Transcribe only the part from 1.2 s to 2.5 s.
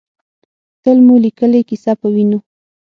لیکلې، کیسه پۀ وینو